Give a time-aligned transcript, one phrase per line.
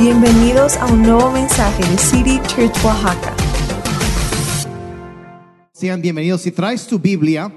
[0.00, 3.36] Bienvenidos a un nuevo mensaje de City Church Oaxaca.
[5.74, 6.40] Sean bienvenidos.
[6.40, 7.52] Si traes tu Biblia,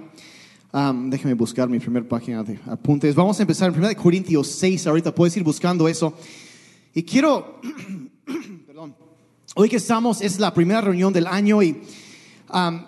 [0.74, 3.16] um, déjame buscar mi primera página de apuntes.
[3.16, 4.88] Vamos a empezar en 1 Corintios 6.
[4.88, 6.14] Ahorita puedes ir buscando eso.
[6.94, 7.62] Y quiero,
[8.68, 8.94] perdón,
[9.56, 11.82] hoy que estamos, es la primera reunión del año y
[12.54, 12.82] um,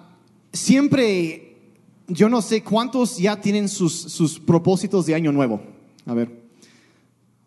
[0.52, 1.72] siempre,
[2.10, 5.62] yo no sé cuántos ya tienen sus, sus propósitos de año nuevo.
[6.06, 6.44] A ver.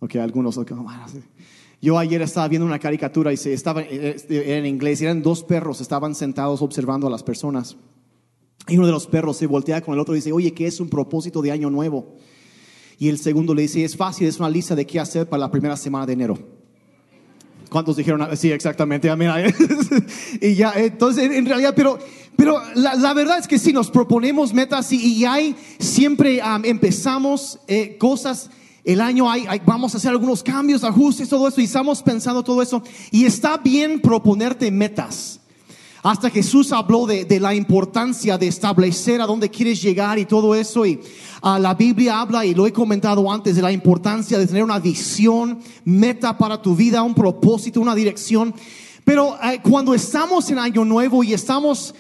[0.00, 0.56] Ok, algunos.
[0.56, 1.18] ok, bueno, sí.
[1.80, 5.00] Yo ayer estaba viendo una caricatura y se estaba eh, era en inglés.
[5.00, 7.76] Eran dos perros, estaban sentados observando a las personas.
[8.66, 10.80] Y uno de los perros se voltea con el otro y dice, oye, ¿qué es
[10.80, 12.17] un propósito de año nuevo?
[12.98, 15.50] Y el segundo le dice, es fácil, es una lista de qué hacer para la
[15.50, 16.39] primera semana de enero.
[17.70, 18.26] ¿Cuántos dijeron?
[18.36, 19.14] Sí, exactamente.
[19.14, 19.36] Mira,
[20.40, 21.98] y ya, entonces, en realidad, pero,
[22.34, 27.61] pero la, la verdad es que sí, nos proponemos metas y, y hay, siempre empezamos
[27.68, 28.50] eh, cosas
[28.85, 32.62] el año hay, vamos a hacer algunos cambios, ajustes, todo eso, y estamos pensando todo
[32.62, 32.83] eso.
[33.11, 35.41] Y está bien proponerte metas.
[36.03, 40.55] Hasta Jesús habló de, de la importancia de establecer a dónde quieres llegar y todo
[40.55, 40.87] eso.
[40.87, 41.01] Y
[41.43, 44.79] uh, la Biblia habla, y lo he comentado antes, de la importancia de tener una
[44.79, 48.55] visión, meta para tu vida, un propósito, una dirección.
[49.05, 51.95] Pero uh, cuando estamos en Año Nuevo y estamos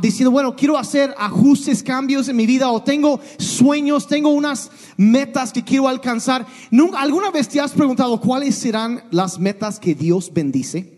[0.00, 5.52] diciendo, bueno, quiero hacer ajustes, cambios en mi vida o tengo sueños, tengo unas metas
[5.52, 6.46] que quiero alcanzar.
[6.70, 10.94] ¿Nunca, ¿Alguna vez te has preguntado cuáles serán las metas que Dios bendice?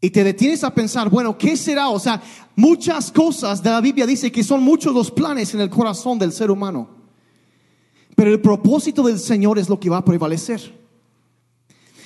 [0.00, 1.88] Y te detienes a pensar, bueno, ¿qué será?
[1.88, 2.22] O sea,
[2.54, 6.30] muchas cosas de la Biblia dice que son muchos los planes en el corazón del
[6.30, 6.90] ser humano.
[8.14, 10.78] Pero el propósito del Señor es lo que va a prevalecer.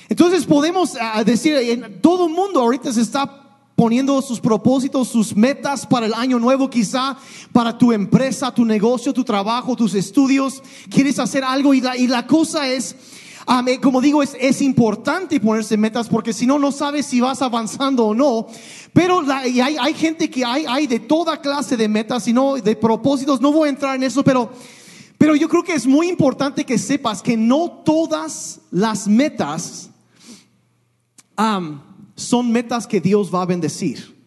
[0.07, 3.48] Entonces podemos uh, decir, todo el mundo ahorita se está
[3.79, 7.15] poniendo sus propósitos, sus metas para el año nuevo, quizá
[7.53, 10.61] para tu empresa, tu negocio, tu trabajo, tus estudios.
[10.89, 12.93] Quieres hacer algo y la, y la cosa es,
[13.47, 18.07] um, como digo, es, importante ponerse metas porque si no, no sabes si vas avanzando
[18.07, 18.47] o no.
[18.91, 22.55] Pero y hay, hay, gente que hay, hay de toda clase de metas y no
[22.55, 23.39] de propósitos.
[23.39, 24.51] No voy a entrar en eso, pero,
[25.17, 29.89] pero yo creo que es muy importante que sepas que no todas las metas
[31.37, 31.79] um,
[32.19, 34.17] son metas que Dios va a bendecir.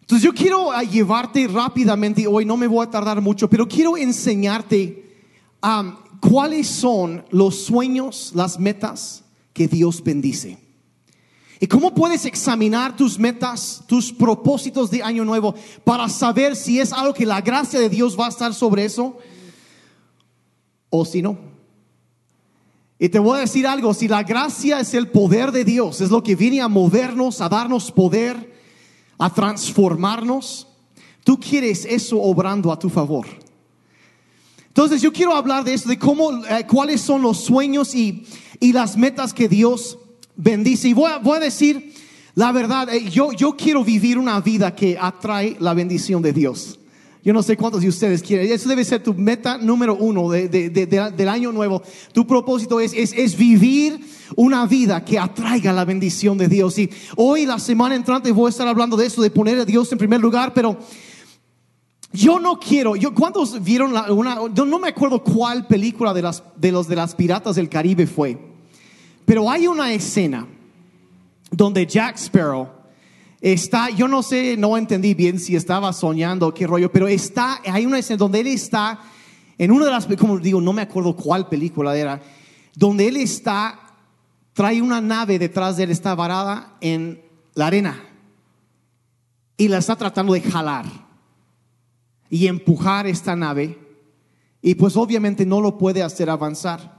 [0.00, 5.14] Entonces yo quiero llevarte rápidamente hoy, no me voy a tardar mucho, pero quiero enseñarte
[5.62, 10.58] um, cuáles son los sueños, las metas que Dios bendice.
[11.60, 16.92] Y cómo puedes examinar tus metas, tus propósitos de año nuevo para saber si es
[16.92, 19.18] algo que la gracia de Dios va a estar sobre eso
[20.88, 21.36] o si no.
[22.98, 26.10] Y te voy a decir algo, si la gracia es el poder de Dios, es
[26.10, 28.54] lo que viene a movernos, a darnos poder,
[29.18, 30.66] a transformarnos,
[31.22, 33.26] tú quieres eso obrando a tu favor.
[34.66, 38.24] Entonces yo quiero hablar de eso, de cómo, eh, cuáles son los sueños y,
[38.60, 39.98] y, las metas que Dios
[40.36, 40.88] bendice.
[40.88, 41.94] Y voy a, voy a decir
[42.38, 46.78] la verdad, eh, yo, yo quiero vivir una vida que atrae la bendición de Dios.
[47.24, 48.50] Yo no sé cuántos de ustedes quieren.
[48.50, 51.82] Eso debe ser tu meta número uno de, de, de, del año nuevo.
[52.12, 54.00] Tu propósito es, es, es, vivir
[54.36, 56.78] una vida que atraiga la bendición de Dios.
[56.78, 59.90] Y hoy, la semana entrante, voy a estar hablando de eso, de poner a Dios
[59.92, 60.78] en primer lugar, pero
[62.12, 62.96] yo no quiero.
[62.96, 64.06] Yo, ¿Cuántos vieron la?
[64.06, 68.06] No, no me acuerdo cuál película de, las, de los de las piratas del Caribe
[68.06, 68.38] fue,
[69.24, 70.46] pero hay una escena
[71.50, 72.77] donde Jack Sparrow
[73.40, 77.60] Está, yo no sé, no entendí bien si estaba soñando o qué rollo, pero está,
[77.64, 79.00] hay una escena donde él está
[79.58, 82.20] en una de las, como digo, no me acuerdo cuál película era,
[82.74, 83.78] donde él está,
[84.52, 87.22] trae una nave detrás de él, está varada en
[87.54, 88.04] la arena
[89.56, 90.86] y la está tratando de jalar
[92.30, 93.78] y empujar esta nave
[94.62, 96.98] y pues obviamente no lo puede hacer avanzar.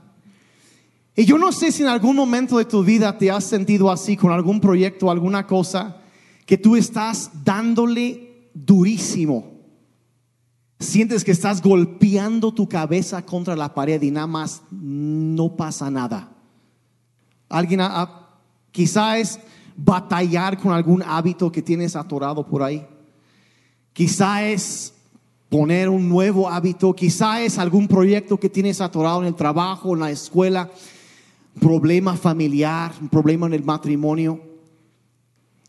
[1.14, 4.16] Y yo no sé si en algún momento de tu vida te has sentido así
[4.16, 5.99] con algún proyecto, alguna cosa
[6.50, 9.52] que tú estás dándole durísimo.
[10.80, 16.32] Sientes que estás golpeando tu cabeza contra la pared y nada más no pasa nada.
[17.48, 17.80] Alguien
[18.72, 19.38] quizá es
[19.76, 22.84] batallar con algún hábito que tienes atorado por ahí.
[23.92, 24.92] Quizá es
[25.50, 30.00] poner un nuevo hábito, quizá es algún proyecto que tienes atorado en el trabajo, en
[30.00, 30.68] la escuela,
[31.60, 34.49] problema familiar, un problema en el matrimonio.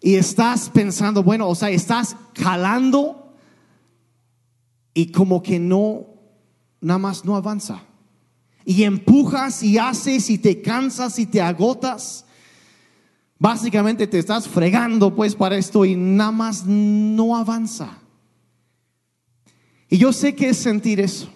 [0.02, 3.36] Y estás pensando, bueno, o sea, estás jalando
[4.94, 6.08] y como que no,
[6.82, 7.84] nada más no avanza.
[8.66, 12.26] Y empujas y haces y te cansas y te agotas.
[13.38, 18.00] Básicamente te estás fregando pues para esto y nada más no avanza.
[19.88, 21.30] Y yo sé que es sentir eso.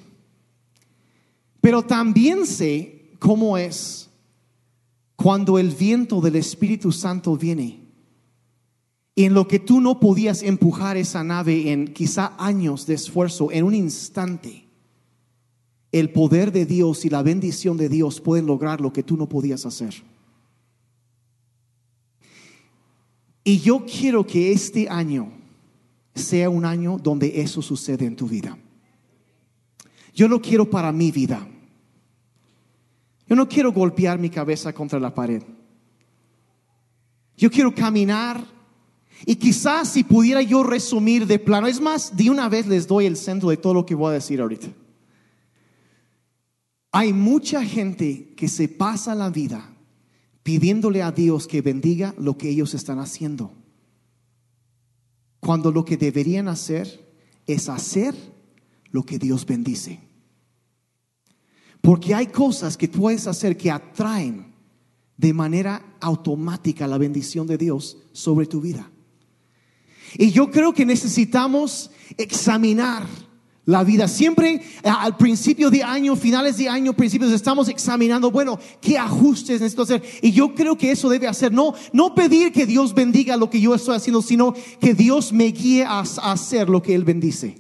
[1.62, 4.10] Pero también sé cómo es
[5.16, 7.85] cuando el viento del Espíritu Santo viene,
[9.16, 13.64] en lo que tú no podías empujar esa nave en quizá años de esfuerzo, en
[13.64, 14.68] un instante,
[15.92, 19.30] el poder de Dios y la bendición de Dios pueden lograr lo que tú no
[19.30, 19.94] podías hacer.
[23.46, 25.32] Y yo quiero que este año
[26.14, 28.58] sea un año donde eso sucede en tu vida.
[30.14, 31.48] Yo lo quiero para mi vida.
[33.28, 35.44] Yo no quiero golpear mi cabeza contra la pared.
[37.38, 38.44] Yo quiero caminar
[39.26, 43.06] y quizás si pudiera yo resumir de plano, es más, de una vez les doy
[43.06, 44.68] el centro de todo lo que voy a decir ahorita.
[46.92, 49.74] Hay mucha gente que se pasa la vida
[50.44, 53.52] pidiéndole a Dios que bendiga lo que ellos están haciendo.
[55.40, 57.14] Cuando lo que deberían hacer
[57.48, 58.16] es hacer
[58.92, 60.00] lo que Dios bendice.
[61.82, 64.54] Porque hay cosas que puedes hacer que atraen
[65.18, 68.90] de manera automática la bendición de Dios sobre tu vida.
[70.18, 73.06] Y yo creo que necesitamos examinar
[73.66, 74.08] la vida.
[74.08, 79.60] Siempre eh, al principio de año, finales de año, principios, estamos examinando, bueno, qué ajustes
[79.60, 80.04] necesito hacer.
[80.22, 83.60] Y yo creo que eso debe hacer, no, no pedir que Dios bendiga lo que
[83.60, 87.58] yo estoy haciendo, sino que Dios me guíe a, hacer lo que Él bendice.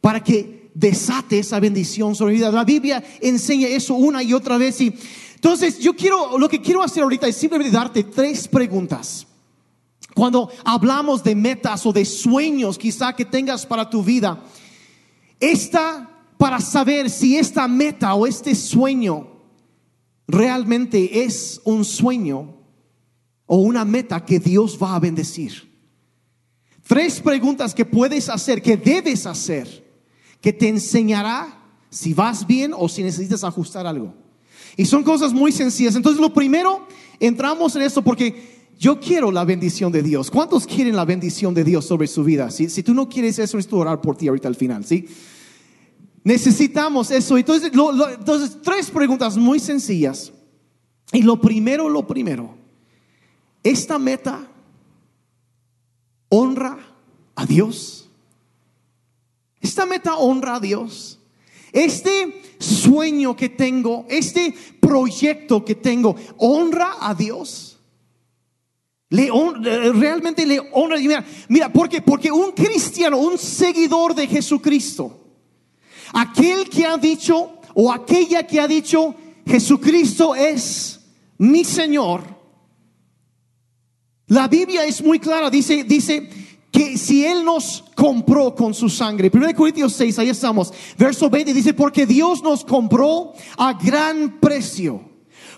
[0.00, 2.52] Para que desate esa bendición sobre mi vida.
[2.52, 4.80] La Biblia enseña eso una y otra vez.
[4.80, 4.94] Y
[5.34, 9.26] entonces yo quiero, lo que quiero hacer ahorita es simplemente darte tres preguntas
[10.16, 14.42] cuando hablamos de metas o de sueños quizá que tengas para tu vida,
[15.38, 19.28] esta para saber si esta meta o este sueño
[20.26, 22.56] realmente es un sueño
[23.44, 25.70] o una meta que Dios va a bendecir.
[26.88, 29.84] Tres preguntas que puedes hacer, que debes hacer,
[30.40, 34.14] que te enseñará si vas bien o si necesitas ajustar algo.
[34.78, 35.94] Y son cosas muy sencillas.
[35.94, 36.86] Entonces, lo primero,
[37.20, 40.30] entramos en esto porque yo quiero la bendición de Dios.
[40.30, 42.50] ¿Cuántos quieren la bendición de Dios sobre su vida?
[42.50, 45.06] Si, tú no quieres eso, es orar por ti ahorita al final, ¿sí?
[46.24, 47.38] Necesitamos eso.
[47.38, 50.32] Entonces, entonces, tres preguntas muy sencillas.
[51.12, 52.54] Y lo primero, lo primero,
[53.62, 54.46] esta meta
[56.28, 56.78] honra
[57.34, 58.10] a Dios.
[59.60, 61.18] Esta meta honra a Dios.
[61.72, 67.75] Este sueño que tengo, este proyecto que tengo, honra a Dios.
[69.08, 69.30] Le
[69.92, 70.98] realmente le honra.
[70.98, 75.20] Mira, mira, porque, porque un cristiano, un seguidor de Jesucristo,
[76.12, 79.14] aquel que ha dicho o aquella que ha dicho
[79.46, 81.00] Jesucristo es
[81.38, 82.22] mi Señor.
[84.28, 86.28] La Biblia es muy clara, dice, dice
[86.72, 91.54] que si Él nos compró con su sangre, 1 Corintios 6, ahí estamos, verso 20
[91.54, 95.00] dice, porque Dios nos compró a gran precio.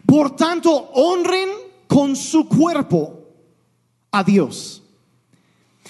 [0.04, 1.48] Por tanto, honren
[1.86, 3.17] con su cuerpo
[4.10, 4.82] a Dios.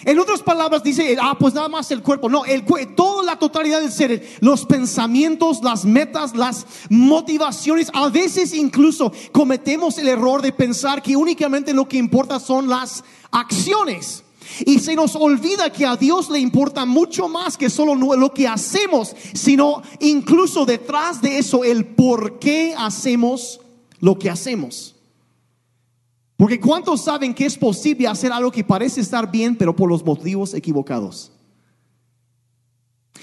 [0.04, 2.28] En otras palabras dice, ah, pues nada más el cuerpo.
[2.28, 7.90] No, el, toda la totalidad del ser, los pensamientos, las metas, las motivaciones.
[7.92, 13.02] A veces incluso cometemos el error de pensar que únicamente lo que importa son las
[13.30, 14.22] acciones.
[14.64, 18.48] Y se nos olvida que a Dios le importa mucho más que solo lo que
[18.48, 23.60] hacemos, sino incluso detrás de eso el por qué hacemos
[24.00, 24.94] lo que hacemos.
[26.38, 30.04] Porque ¿cuántos saben que es posible hacer algo que parece estar bien, pero por los
[30.04, 31.32] motivos equivocados?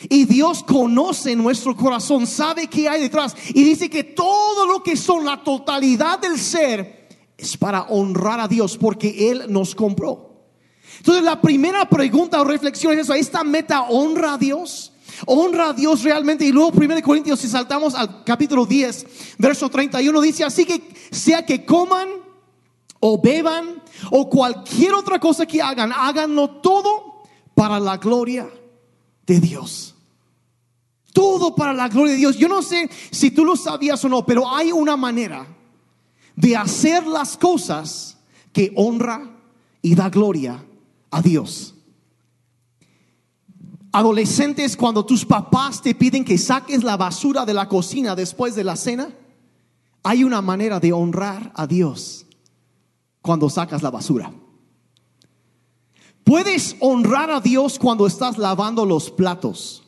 [0.09, 3.33] Y Dios conoce nuestro corazón, sabe qué hay detrás.
[3.53, 7.07] Y dice que todo lo que son la totalidad del ser
[7.37, 10.49] es para honrar a Dios, porque Él nos compró.
[10.97, 14.91] Entonces la primera pregunta o reflexión es eso, ¿esta meta honra a Dios?
[15.25, 16.43] honra a Dios realmente.
[16.43, 20.81] Y luego 1 Corintios, si saltamos al capítulo 10, verso 31, dice, así que
[21.11, 22.24] sea que coman
[22.99, 27.23] o beban o cualquier otra cosa que hagan, háganlo todo
[27.53, 28.49] para la gloria
[29.25, 29.95] de Dios.
[31.13, 32.37] Todo para la gloria de Dios.
[32.37, 35.47] Yo no sé si tú lo sabías o no, pero hay una manera
[36.35, 38.17] de hacer las cosas
[38.51, 39.31] que honra
[39.81, 40.65] y da gloria
[41.11, 41.75] a Dios.
[43.93, 48.65] Adolescentes, cuando tus papás te piden que saques la basura de la cocina después de
[48.65, 49.15] la cena,
[50.03, 52.24] hay una manera de honrar a Dios
[53.25, 54.31] cuando sacas la basura.
[56.23, 59.83] Puedes honrar a Dios cuando estás lavando los platos.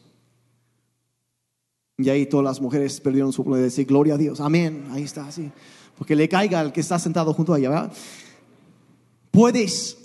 [1.97, 4.41] Y ahí todas las mujeres perdieron su de decir gloria a Dios.
[4.41, 4.87] Amén.
[4.91, 5.51] Ahí está, así.
[5.97, 7.89] Porque le caiga al que está sentado junto a ella.
[9.31, 9.97] Puedes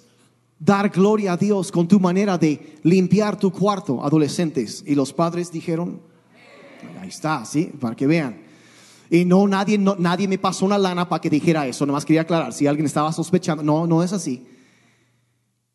[0.58, 4.84] dar gloria a Dios con tu manera de limpiar tu cuarto, adolescentes.
[4.86, 6.00] Y los padres dijeron,
[7.00, 8.51] ahí está, sí, para que vean.
[9.12, 11.84] Y no nadie, no, nadie me pasó una lana para que dijera eso.
[11.84, 13.62] Nomás quería aclarar si alguien estaba sospechando.
[13.62, 14.46] No, no es así.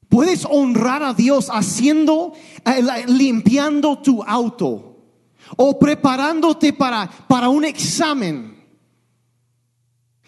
[0.10, 2.34] Puedes honrar a Dios haciendo,
[2.66, 4.98] eh, limpiando tu auto
[5.56, 8.58] o preparándote para, para un examen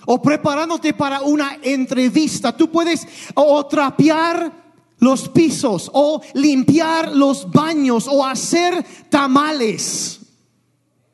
[0.06, 2.56] o preparándote para una entrevista.
[2.56, 4.54] Tú puedes o trapear
[5.00, 10.19] los pisos o limpiar los baños o hacer tamales.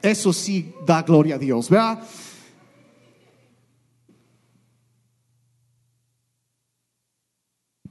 [0.06, 2.00] Eso sí da gloria a Dios, ¿verdad?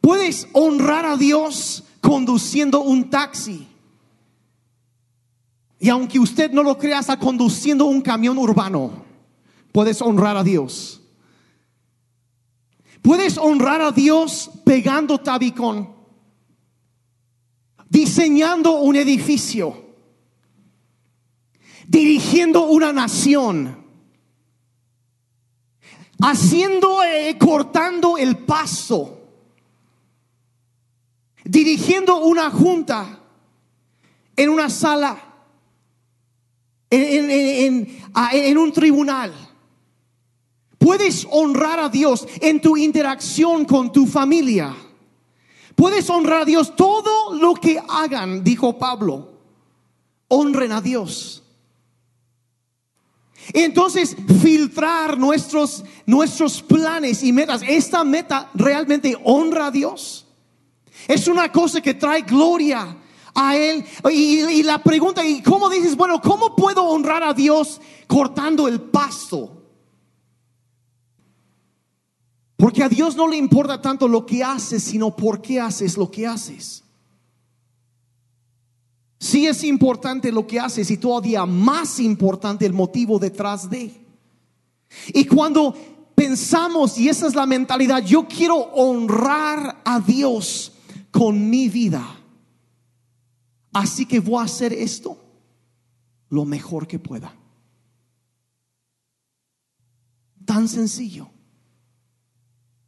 [0.00, 3.66] Puedes honrar a Dios conduciendo un taxi.
[5.80, 9.04] Y aunque usted no lo crea, está conduciendo un camión urbano.
[9.72, 11.00] Puedes honrar a Dios.
[13.02, 15.92] Puedes honrar a Dios pegando tabicón,
[17.88, 19.83] diseñando un edificio,
[21.88, 23.84] dirigiendo una nación,
[26.20, 29.20] haciendo, eh, cortando el paso,
[31.44, 33.20] dirigiendo una junta
[34.36, 35.20] en una sala,
[36.90, 39.32] en, un tribunal.
[40.78, 44.74] Puedes honrar a Dios en tu interacción con tu familia.
[45.74, 49.32] Puedes honrar a Dios todo lo que hagan, dijo Pablo.
[50.28, 51.43] Honren a Dios.
[53.52, 57.62] Entonces, filtrar nuestros, nuestros planes y metas.
[57.66, 60.26] ¿Esta meta realmente honra a Dios?
[61.06, 62.96] Es una cosa que trae gloria
[63.34, 63.84] a Él.
[64.10, 65.96] Y, y la pregunta, ¿y cómo dices?
[65.96, 69.62] Bueno, ¿cómo puedo honrar a Dios cortando el pasto?
[72.56, 76.10] Porque a Dios no le importa tanto lo que haces, sino por qué haces lo
[76.10, 76.83] que haces.
[79.24, 83.90] Sí es importante lo que haces y todavía más importante el motivo detrás de.
[85.14, 85.74] Y cuando
[86.14, 90.72] pensamos, y esa es la mentalidad, yo quiero honrar a Dios
[91.10, 92.06] con mi vida.
[93.72, 95.16] Así que voy a hacer esto
[96.28, 97.34] lo mejor que pueda.
[100.44, 101.30] Tan sencillo.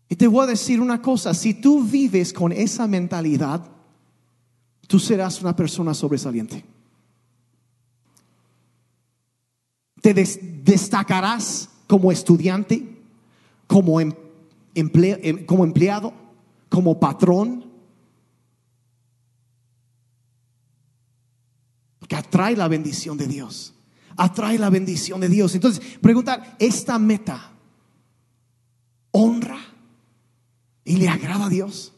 [0.06, 3.75] Y te voy a decir una cosa, si tú vives con esa mentalidad,
[4.86, 6.64] tú serás una persona sobresaliente.
[10.00, 12.96] Te des- destacarás como estudiante,
[13.66, 14.14] como, em-
[14.74, 16.12] em- como empleado,
[16.68, 17.64] como patrón.
[22.08, 23.74] Que atrae la bendición de Dios.
[24.16, 25.54] Atrae la bendición de Dios.
[25.54, 27.52] Entonces, preguntar, ¿esta meta
[29.10, 29.58] honra
[30.84, 31.92] y le agrada a Dios?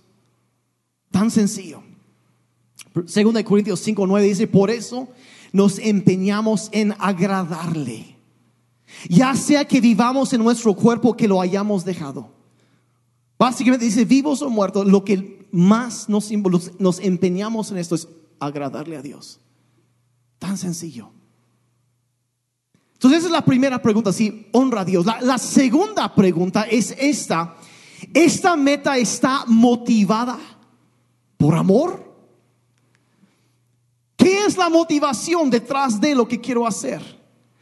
[1.11, 1.83] Tan sencillo.
[3.07, 5.09] Segunda Corintios 5, 9 dice, por eso
[5.53, 8.17] nos empeñamos en agradarle.
[9.09, 12.33] Ya sea que vivamos en nuestro cuerpo que lo hayamos dejado.
[13.39, 16.31] Básicamente dice, vivos o muertos, lo que más nos,
[16.79, 18.09] nos empeñamos en esto es
[18.41, 19.41] agradarle a Dios.
[20.39, 21.11] Tan sencillo.
[22.95, 25.07] Entonces esa es la primera pregunta, si honra a Dios.
[25.07, 27.57] La, la segunda pregunta es esta.
[28.13, 30.39] ¿Esta meta está motivada
[31.37, 32.08] por amor?
[34.19, 37.01] ¿Qué es la motivación detrás de lo que quiero hacer?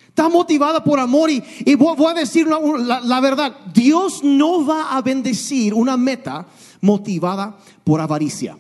[0.09, 5.75] Está motivada por amor y, voy, a decir la, verdad, Dios no va a bendecir
[5.75, 6.47] una meta
[6.81, 8.59] motivada por avaricia.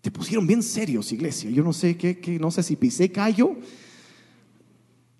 [0.00, 1.50] Te pusieron bien serios, iglesia.
[1.50, 3.56] Yo no sé qué- no sé si pisé callo.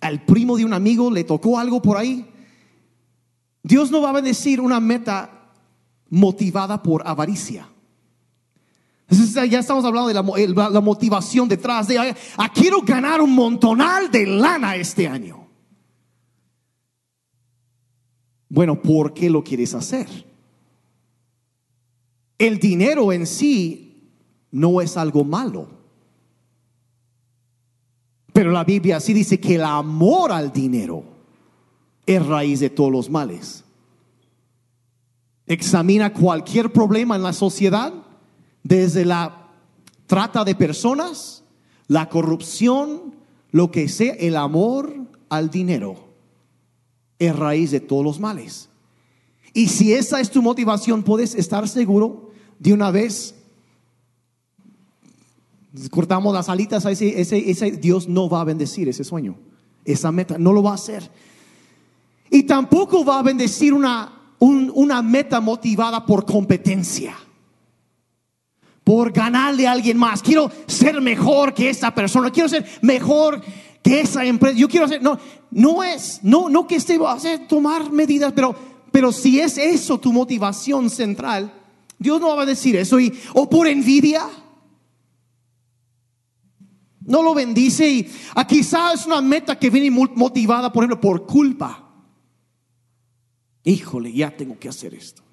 [0.00, 2.26] Al primo de un amigo le tocó algo por ahí.
[3.62, 5.52] Dios no va a bendecir una meta
[6.09, 7.69] motivada por avaricia.
[9.11, 10.14] Ya estamos hablando de
[10.55, 15.49] la, motivación detrás de, ah, quiero ganar un montonal de lana este año.
[18.49, 20.09] Bueno, ¿por qué lo quieres hacer?
[22.38, 24.12] El dinero en sí
[24.50, 25.69] no es algo malo.
[28.33, 31.02] Pero la Biblia sí dice que el amor al dinero
[32.07, 33.64] es raíz de todos los males.
[35.47, 37.93] Examina cualquier problema en la sociedad,
[38.62, 39.49] desde la
[40.07, 41.43] trata de personas,
[41.88, 43.14] la corrupción,
[43.50, 44.95] lo que sea, el amor
[45.29, 46.09] al dinero
[47.19, 48.69] es raíz de todos los males.
[49.52, 53.35] Y si esa es tu motivación, puedes estar seguro de una vez.
[55.90, 59.37] Cortamos las alitas a ese, Dios no va a bendecir ese sueño,
[59.85, 61.09] esa meta, no lo va a hacer.
[62.31, 67.17] Y tampoco va a bendecir una, un- una meta motivada por competencia,
[68.90, 70.20] por ganarle a alguien más.
[70.20, 73.40] Quiero ser mejor que esta persona, quiero ser mejor
[73.85, 75.16] que esa empresa, yo quiero hacer, no,
[75.52, 78.52] no es, no, no que esté a hacer tomar medidas, pero,
[78.90, 81.54] pero si es eso tu motivación central,
[82.00, 84.28] Dios no va a decir eso y, o por envidia.
[87.02, 91.26] No lo bendice y a quizá es una meta que viene motivada, por ejemplo, por
[91.26, 91.92] culpa.
[93.62, 95.29] Híjole, ya tengo que hacer esto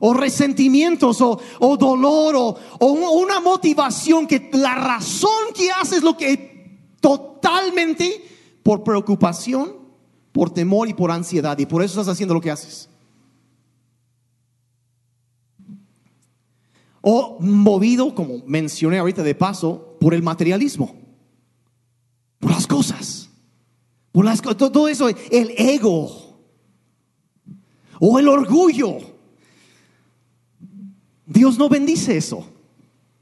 [0.00, 2.86] o resentimientos o, dolor o, o,
[3.20, 8.24] una motivación que la razón que haces lo que totalmente
[8.62, 9.72] por preocupación,
[10.32, 11.58] por temor y por ansiedad.
[11.58, 12.88] Y por eso estás haciendo lo que haces.
[17.00, 20.94] O movido, como mencioné ahorita de paso, por el materialismo,
[22.38, 23.30] por las cosas,
[24.12, 26.28] por las todo eso, el ego.
[28.00, 28.98] O el orgullo
[31.28, 32.46] Dios no bendice eso.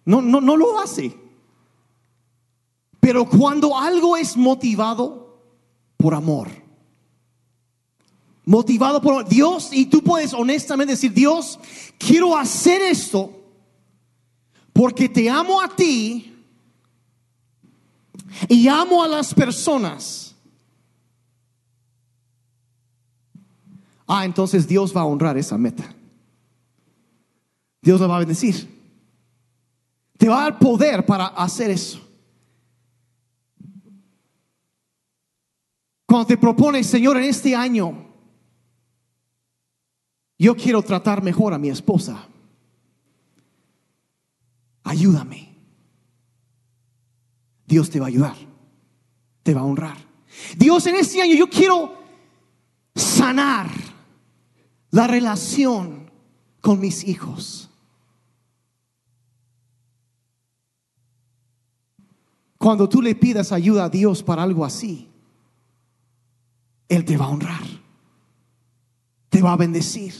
[0.04, 1.14] No, no, no lo hace.
[3.00, 5.40] Pero cuando algo es motivado
[5.96, 6.48] por amor,
[8.44, 11.58] motivado por Dios, y tú puedes honestamente decir, Dios,
[11.98, 13.32] quiero hacer esto
[14.72, 16.32] porque te amo a ti
[18.48, 20.36] y amo a las personas.
[24.06, 25.95] Ah, entonces Dios va a honrar esa meta.
[27.86, 28.68] Dios lo va a bendecir.
[30.18, 32.00] Te va a dar poder para hacer eso.
[36.04, 38.12] Cuando te propones, Señor, en este año,
[40.36, 42.26] yo quiero tratar mejor a mi esposa.
[44.82, 45.54] Ayúdame.
[47.66, 48.36] Dios te va a ayudar.
[49.44, 49.96] Te va a honrar.
[50.56, 51.96] Dios, en este año yo quiero
[52.96, 53.70] sanar
[54.90, 56.10] la relación
[56.60, 57.70] con mis hijos.
[62.66, 65.08] Cuando tú le pidas ayuda a Dios para algo así,
[66.88, 67.62] Él te va a honrar,
[69.28, 70.12] te va a bendecir,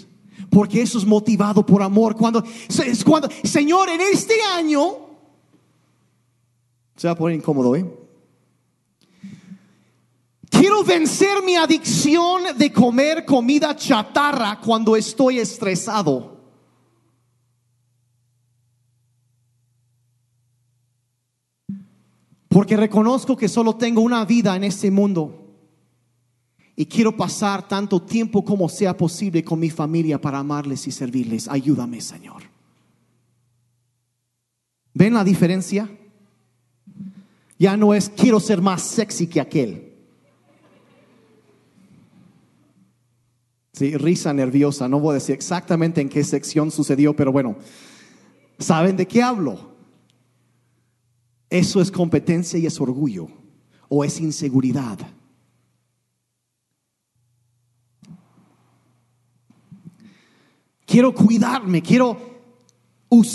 [0.48, 2.14] porque eso es motivado por amor.
[2.14, 4.94] Cuando, es cuando, Señor, en este año,
[6.94, 7.84] se va a poner incómodo, ¿eh?
[10.48, 16.35] Quiero vencer mi adicción de comer comida chatarra cuando estoy estresado.
[22.56, 25.44] Porque reconozco que solo tengo una vida en este mundo.
[26.74, 31.48] Y quiero pasar tanto tiempo como sea posible con mi familia para amarles y servirles.
[31.48, 32.44] Ayúdame, Señor.
[34.94, 35.90] ¿Ven la diferencia?
[37.58, 39.92] Ya no es quiero ser más sexy que aquel.
[43.74, 44.88] Sí, risa nerviosa.
[44.88, 47.56] No voy a decir exactamente en qué sección sucedió, pero bueno,
[48.58, 49.75] ¿saben de qué hablo?
[51.48, 53.28] Eso es competencia y es orgullo
[53.88, 54.98] o es inseguridad.
[60.84, 62.36] Quiero cuidarme, quiero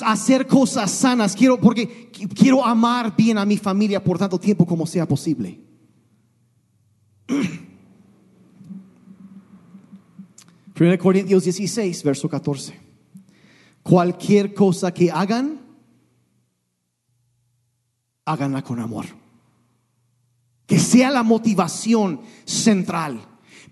[0.05, 4.85] hacer cosas sanas, quiero porque quiero amar bien a mi familia por tanto tiempo como
[4.85, 5.59] sea posible.
[10.79, 12.73] 1 Corintios 16, verso 14.
[13.83, 15.60] Cualquier cosa que hagan,
[18.25, 19.05] háganla con amor.
[20.65, 23.19] Que sea la motivación central,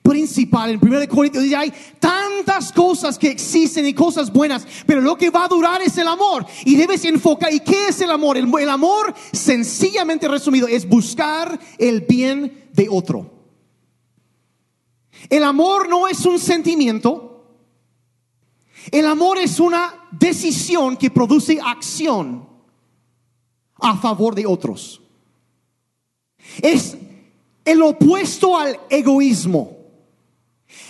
[0.01, 0.71] principal.
[0.71, 5.29] En 1 Corintios dice, hay tantas cosas que existen y cosas buenas, pero lo que
[5.29, 6.45] va a durar es el amor.
[6.65, 8.38] Y debes enfocar, ¿y qué es el amor?
[8.38, 13.31] El, el amor, sencillamente resumido, es buscar el bien de otro.
[15.29, 17.27] El amor no es un sentimiento.
[18.91, 22.48] El amor es una decisión que produce acción
[23.79, 25.01] a favor de otros.
[26.61, 26.97] Es
[27.65, 29.77] el opuesto al egoísmo.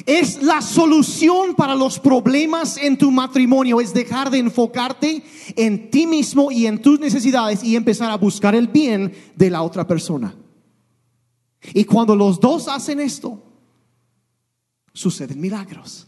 [0.06, 3.80] Es la solución para los problemas en tu matrimonio.
[3.80, 5.24] Es dejar de enfocarte
[5.56, 9.62] en ti mismo y en tus necesidades y empezar a buscar el bien de la
[9.62, 10.36] otra persona.
[11.74, 13.42] Y cuando los dos hacen esto,
[14.94, 16.06] suceden milagros.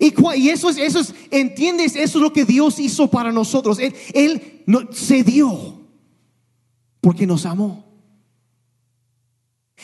[0.00, 1.96] Y, eso es, eso es, ¿entiendes?
[1.96, 3.78] Eso es lo que Dios hizo para nosotros.
[3.78, 5.80] Él, él no, se dio
[7.00, 7.92] porque nos amó.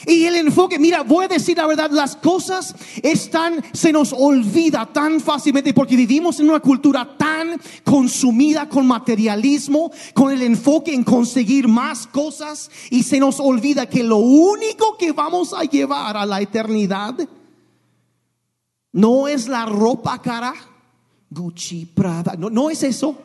[0.06, 4.86] Y el enfoque, mira, voy a decir la verdad, las cosas están, se nos olvida
[4.86, 11.02] tan fácilmente porque vivimos en una cultura tan consumida con materialismo, con el enfoque en
[11.02, 16.26] conseguir más cosas y se nos olvida que lo único que vamos a llevar a
[16.26, 17.16] la eternidad
[18.98, 20.52] no es la ropa cara.
[21.30, 22.34] Gucci, Prada.
[22.36, 23.16] No, no es eso.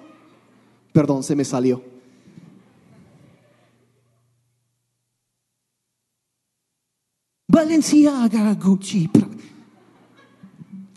[0.91, 1.81] Perdón, se me salió.
[7.47, 9.33] Valenciaga, Gucci, Prada.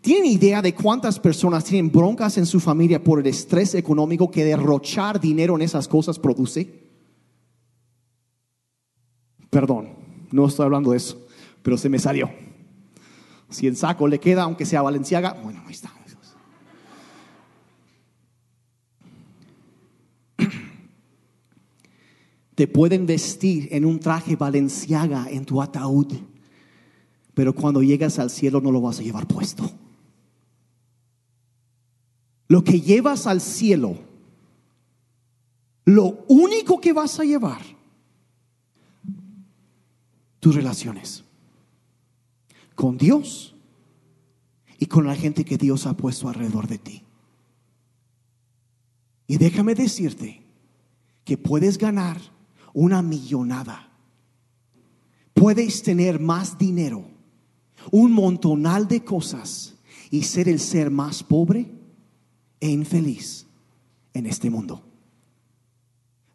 [0.02, 4.44] ¿Tienen idea de cuántas personas tienen broncas en su familia por el estrés económico que
[4.44, 6.84] derrochar dinero en esas cosas produce?
[9.48, 9.88] Perdón,
[10.30, 11.26] no estoy hablando de eso,
[11.62, 12.45] pero se me salió.
[13.56, 15.90] Si el saco le queda, aunque sea Valenciaga, bueno, ahí está.
[22.54, 26.12] Te pueden vestir en un traje Valenciaga en tu ataúd,
[27.32, 29.70] pero cuando llegas al cielo no lo vas a llevar puesto.
[32.48, 33.96] Lo que llevas al cielo,
[35.86, 37.62] lo único que vas a llevar,
[40.40, 41.25] tus relaciones
[42.76, 43.56] con Dios
[44.78, 47.02] y con la gente que Dios ha puesto alrededor de ti.
[49.26, 50.42] Y déjame decirte
[51.24, 52.20] que puedes ganar
[52.72, 53.90] una millonada,
[55.34, 57.08] puedes tener más dinero,
[57.90, 59.74] un montonal de cosas
[60.10, 61.72] y ser el ser más pobre
[62.60, 63.46] e infeliz
[64.14, 64.82] en este mundo.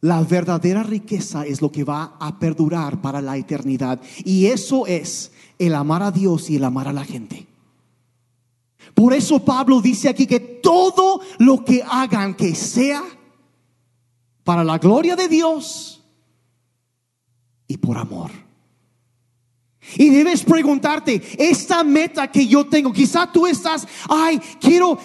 [0.01, 4.01] La verdadera riqueza es lo que va a perdurar para la eternidad.
[4.25, 7.45] Y eso es el amar a Dios y el amar a la gente.
[8.95, 13.03] Por eso Pablo dice aquí que todo lo que hagan que sea
[14.43, 16.01] para la gloria de Dios
[17.67, 18.31] y por amor.
[19.97, 24.97] Y debes preguntarte, esta meta que yo tengo, quizá tú estás, ay, quiero,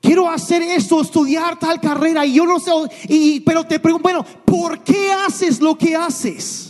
[0.00, 2.70] quiero hacer esto, estudiar tal carrera y yo no sé,
[3.08, 6.67] y, pero te pregunto, bueno, ¿por qué haces lo que haces?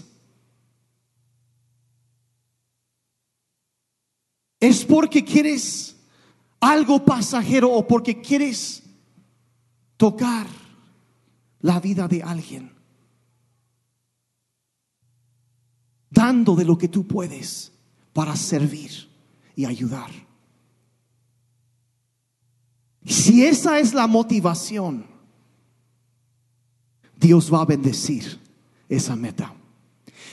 [4.60, 5.96] ¿Es porque quieres
[6.60, 8.82] algo pasajero o porque quieres
[9.96, 10.46] tocar
[11.60, 12.72] la vida de alguien?
[16.10, 17.72] Dando de lo que tú puedes
[18.12, 19.08] para servir
[19.54, 20.10] y ayudar.
[23.04, 25.06] Si esa es la motivación,
[27.16, 28.38] Dios va a bendecir
[28.88, 29.57] esa meta.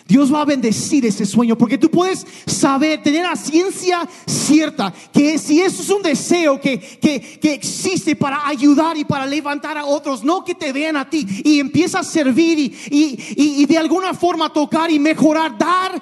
[0.07, 5.39] Dios va a bendecir ese sueño porque tú puedes saber, tener la ciencia cierta que
[5.39, 9.85] si eso es un deseo que, que, que existe para ayudar y para levantar a
[9.85, 13.65] otros, no que te vean a ti y empieza a servir y, y, y, y
[13.65, 15.99] de alguna forma tocar y mejorar, dar,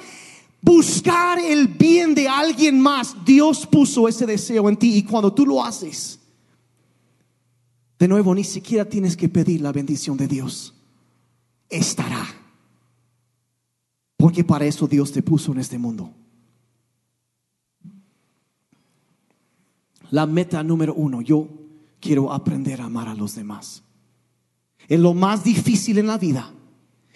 [0.62, 3.16] buscar el bien de alguien más.
[3.24, 6.20] Dios puso ese deseo en ti y cuando tú lo haces,
[7.98, 10.74] de nuevo, ni siquiera tienes que pedir la bendición de Dios.
[11.70, 12.43] Estará.
[14.24, 16.10] Porque para eso Dios te puso en este mundo.
[20.12, 21.50] La meta número uno, yo
[22.00, 23.84] quiero aprender a amar a los demás.
[24.88, 26.54] Es lo más difícil en la vida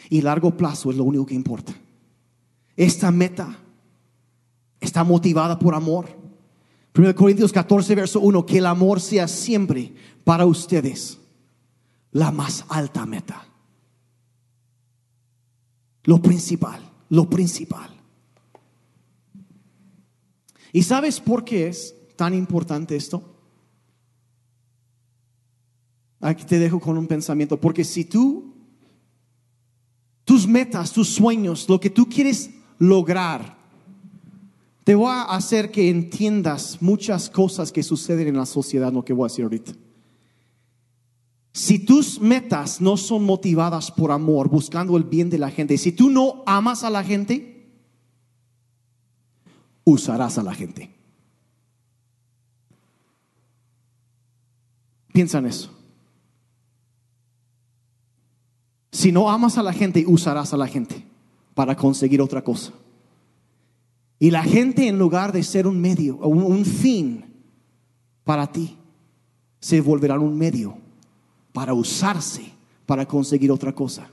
[0.10, 1.74] y largo plazo es lo único que importa.
[2.76, 3.58] Esta meta
[4.82, 6.10] está motivada por amor.
[6.94, 11.20] 1 Corintios 14, verso 1, que el amor sea siempre para ustedes
[12.12, 13.48] la más alta meta.
[16.04, 17.90] Lo principal, lo principal.
[20.72, 23.36] ¿Y sabes por qué es tan importante esto?
[26.20, 28.54] Aquí te dejo con un pensamiento, porque si tú,
[30.24, 33.58] tus metas, tus sueños, lo que tú quieres lograr,
[34.84, 39.14] te voy a hacer que entiendas muchas cosas que suceden en la sociedad, lo que
[39.14, 39.74] voy a decir ahorita.
[41.58, 45.92] Si tus metas no son motivadas por amor, buscando el bien de la gente, si
[45.92, 47.68] tú no amas a la gente,
[49.84, 50.96] usarás a la gente.
[55.12, 55.76] Piensa en eso.
[58.92, 61.08] Si no amas a la gente, usarás a la gente
[61.56, 62.72] para conseguir otra cosa.
[64.20, 67.26] Y la gente en lugar de ser un medio, un, un fin
[68.24, 68.78] para ti,
[69.60, 70.86] se volverán un medio
[71.58, 72.54] para usarse
[72.86, 74.08] para conseguir otra cosa.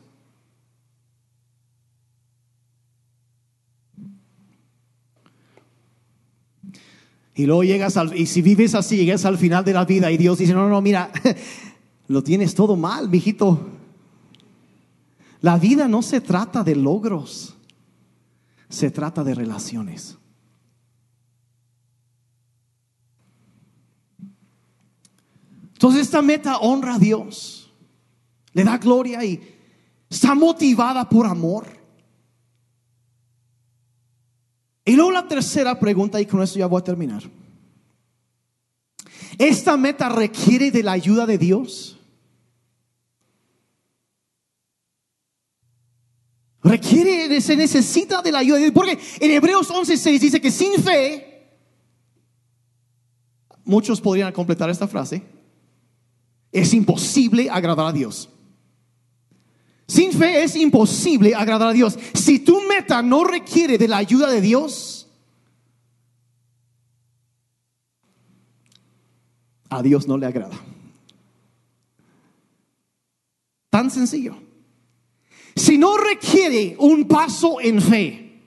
[7.34, 10.16] Y luego llegas al, y si vives así, llegas al final de la vida y
[10.16, 11.12] Dios dice, no, no, mira,
[12.08, 13.60] lo tienes todo mal, mijito.
[15.42, 17.58] La vida no se trata de logros,
[18.70, 20.16] se trata de relaciones.
[25.74, 27.70] Entonces esta meta honra a Dios,
[28.52, 29.40] le da gloria y
[30.08, 31.66] está motivada por amor.
[34.84, 37.22] Y luego la tercera pregunta, y con esto ya voy a terminar.
[39.38, 41.98] ¿Esta meta requiere de la ayuda de Dios?
[46.62, 48.74] Requiere, se necesita de la ayuda de Dios.
[48.74, 51.50] Porque en Hebreos 11:6 dice que sin fe,
[53.64, 55.22] muchos podrían completar esta frase,
[56.54, 58.30] es imposible agradar a Dios.
[59.88, 61.98] Sin fe es imposible agradar a Dios.
[62.14, 65.10] Si tu meta no requiere de la ayuda de Dios,
[69.68, 70.54] a Dios no le agrada.
[73.68, 74.36] Tan sencillo.
[75.56, 78.40] Si no requiere un paso en fe,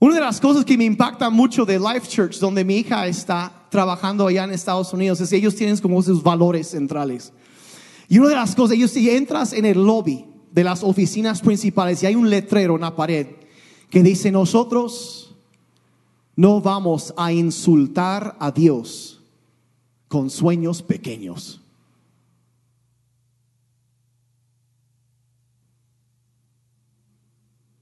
[0.00, 3.63] una de las cosas que me impacta mucho de Life Church, donde mi hija está
[3.74, 7.32] trabajando allá en Estados Unidos, es que ellos tienen como sus valores centrales.
[8.08, 12.00] Y una de las cosas, ellos si entras en el lobby de las oficinas principales
[12.00, 13.26] y hay un letrero en la pared
[13.90, 15.34] que dice nosotros
[16.36, 19.20] no vamos a insultar a Dios
[20.06, 21.60] con sueños pequeños.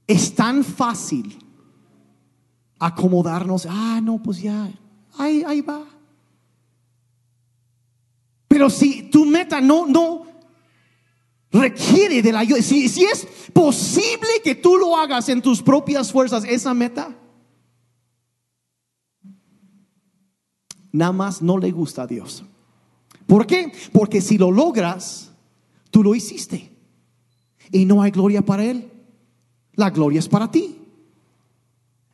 [0.07, 1.37] Es tan fácil
[2.79, 3.67] acomodarnos.
[3.69, 4.71] Ah, no, pues ya,
[5.17, 5.85] ahí, ahí va.
[8.47, 10.25] Pero si tu meta no, no
[11.51, 16.11] requiere de la ayuda, si, si es posible que tú lo hagas en tus propias
[16.11, 17.15] fuerzas, esa meta,
[20.91, 22.43] nada más no le gusta a Dios.
[23.25, 23.71] ¿Por qué?
[23.91, 25.31] Porque si lo logras,
[25.89, 26.71] tú lo hiciste.
[27.71, 28.91] Y no hay gloria para Él.
[29.73, 30.77] La gloria es para ti.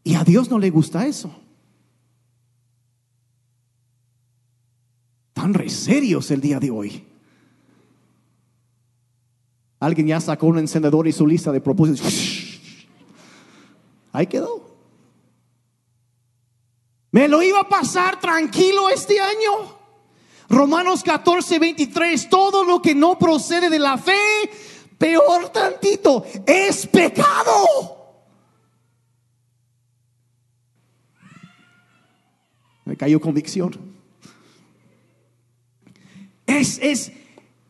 [0.04, 1.34] Y a Dios no le gusta eso.
[5.40, 7.08] Tan re serios el día de hoy.
[9.80, 12.60] Alguien ya sacó un encendedor y su lista de propósitos.
[14.12, 14.76] Ahí quedó.
[17.12, 19.78] Me lo iba a pasar tranquilo este año.
[20.50, 22.30] Romanos 14, 23.
[22.30, 24.20] Todo lo que no procede de la fe
[24.98, 28.28] peor tantito, es pecado.
[32.84, 33.99] Me cayó convicción.
[36.50, 37.12] Es, es,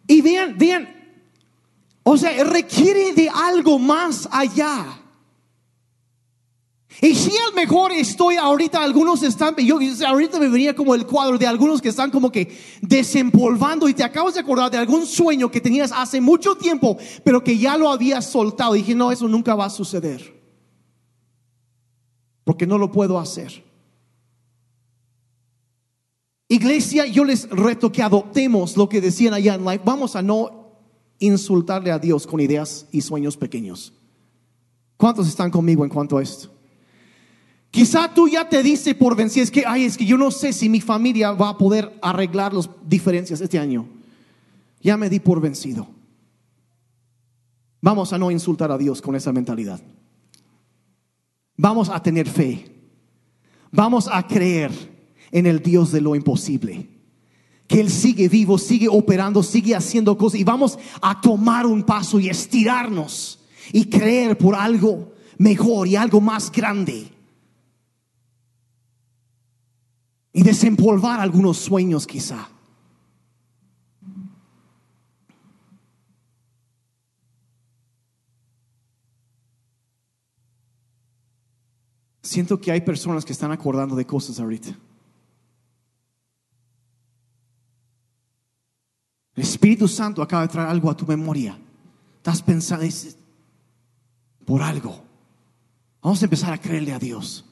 [0.08, 0.90] y vean, vean,
[2.04, 5.00] o sea, requiere de algo más allá.
[7.02, 11.38] Y si al mejor estoy ahorita, algunos están, yo ahorita me venía como el cuadro
[11.38, 15.50] de algunos que están como que desempolvando y te acabas de acordar de algún sueño
[15.50, 18.74] que tenías hace mucho tiempo, pero que ya lo habías soltado.
[18.74, 20.38] Dije, no, eso nunca va a suceder.
[22.44, 23.69] Porque no lo puedo hacer.
[26.52, 29.84] Iglesia, yo les reto que adoptemos lo que decían allá en Life.
[29.86, 30.74] Vamos a no
[31.20, 33.94] insultarle a Dios con ideas y sueños pequeños.
[34.98, 36.52] ¿Cuántos están conmigo en cuanto a esto?
[37.70, 40.52] Quizá tú ya te dice por vencido, es que, ay, es que yo no sé
[40.52, 43.88] si mi familia va a poder arreglar las diferencias este año.
[44.82, 45.88] Ya me di por vencido.
[47.80, 49.80] Vamos a no insultar a Dios con esa mentalidad.
[51.56, 52.76] Vamos a tener fe.
[53.72, 54.99] Vamos a creer
[55.32, 56.88] en el Dios de lo imposible.
[57.68, 60.40] Que Él sigue vivo, sigue operando, sigue haciendo cosas.
[60.40, 63.40] Y vamos a tomar un paso y estirarnos
[63.72, 67.12] y creer por algo mejor y algo más grande.
[70.40, 72.50] y desempolvar algunos sueños quizá.
[82.22, 84.78] Siento que hay personas que están acordando de cosas ahorita.
[89.40, 91.58] El Espíritu Santo acaba de traer algo a tu memoria.
[92.18, 92.86] Estás pensando
[94.44, 95.02] por algo.
[96.02, 97.46] Vamos a empezar a creerle a Dios.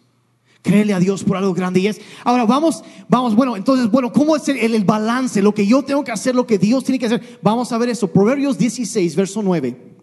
[0.61, 2.01] Créele a Dios por algo grande y es.
[2.25, 5.41] Ahora vamos, vamos, bueno, entonces, bueno, ¿cómo es el, el, balance?
[5.41, 7.39] Lo que yo tengo que hacer, lo que Dios tiene que hacer.
[7.41, 8.11] Vamos a ver eso.
[8.11, 9.95] Proverbios 16, verso 9.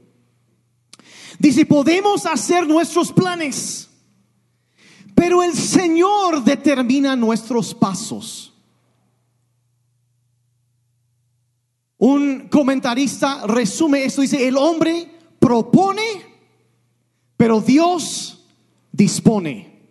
[1.38, 3.90] Dice, podemos hacer nuestros planes,
[5.14, 8.53] pero el Señor determina nuestros pasos.
[12.04, 16.02] Un comentarista resume esto, dice, el hombre propone,
[17.34, 18.44] pero Dios
[18.92, 19.88] dispone.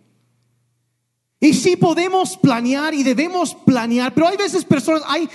[1.40, 5.28] Y sí podemos planear y debemos planear, pero hay veces personas, hay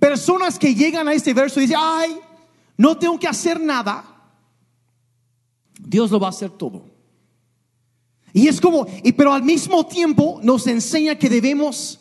[0.00, 2.20] personas que llegan a este verso y dicen, ay,
[2.78, 4.02] no tengo que hacer nada.
[5.78, 6.86] Dios lo va a hacer todo.
[8.32, 12.00] Y es como, y, pero al mismo tiempo nos enseña que debemos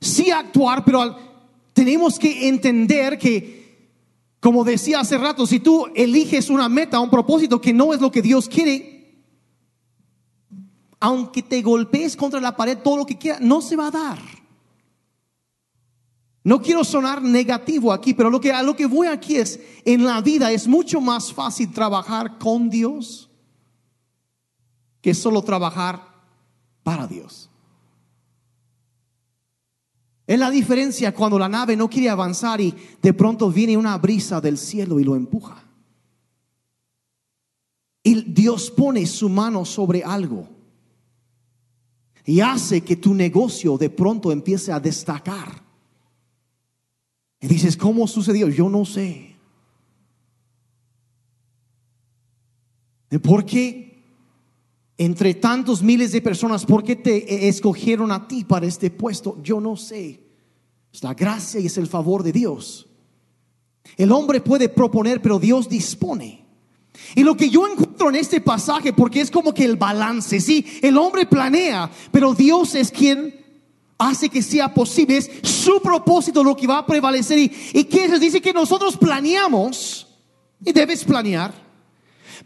[0.00, 1.25] sí actuar, pero
[1.76, 3.90] tenemos que entender que,
[4.40, 8.10] como decía hace rato, si tú eliges una meta, un propósito que no es lo
[8.10, 9.22] que Dios quiere,
[10.98, 14.18] aunque te golpees contra la pared, todo lo que quieras, no se va a dar.
[16.44, 20.02] No quiero sonar negativo aquí, pero lo que, a lo que voy aquí es, en
[20.06, 23.28] la vida es mucho más fácil trabajar con Dios
[25.02, 26.00] que solo trabajar
[26.82, 27.50] para Dios.
[30.26, 34.40] Es la diferencia cuando la nave no quiere avanzar y de pronto viene una brisa
[34.40, 35.62] del cielo y lo empuja.
[38.02, 40.48] Y Dios pone su mano sobre algo
[42.24, 45.62] y hace que tu negocio de pronto empiece a destacar.
[47.40, 48.48] Y dices, ¿cómo sucedió?
[48.48, 49.36] Yo no sé.
[53.22, 53.85] ¿Por qué
[54.98, 59.38] entre tantos miles de personas, por qué te escogieron a ti para este puesto?
[59.42, 60.24] Yo no sé.
[60.92, 62.86] Es la gracia y es el favor de Dios.
[63.96, 66.44] El hombre puede proponer, pero Dios dispone.
[67.14, 70.64] Y lo que yo encuentro en este pasaje, porque es como que el balance, sí,
[70.82, 73.44] el hombre planea, pero Dios es quien
[73.98, 75.18] hace que sea posible.
[75.18, 77.38] Es su propósito lo que va a prevalecer.
[77.38, 80.06] ¿Y, y que Dice que nosotros planeamos
[80.64, 81.65] y debes planear.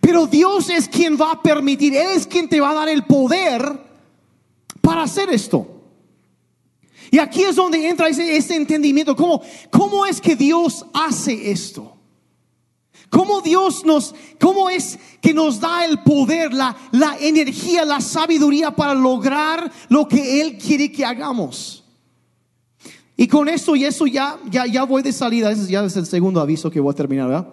[0.00, 3.04] Pero Dios es quien va a permitir, Él es quien te va a dar el
[3.04, 3.80] poder
[4.80, 5.80] para hacer esto.
[7.10, 9.16] Y aquí es donde entra ese, entendimiento.
[9.16, 11.96] ¿Cómo, ¿Cómo es que Dios hace esto?
[13.10, 18.70] ¿Cómo Dios nos, cómo es que nos da el poder, la, la energía, la sabiduría
[18.70, 21.82] para lograr lo que Él quiere que hagamos?
[23.16, 25.50] Y con eso y eso ya, ya, ya voy de salida.
[25.50, 27.48] Ese ya es el segundo aviso que voy a terminar, ¿verdad?